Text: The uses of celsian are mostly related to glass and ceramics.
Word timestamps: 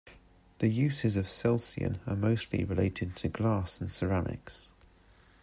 The 0.57 0.67
uses 0.67 1.15
of 1.15 1.27
celsian 1.27 1.99
are 2.07 2.15
mostly 2.15 2.63
related 2.63 3.15
to 3.17 3.29
glass 3.29 3.79
and 3.79 3.91
ceramics. 3.91 4.71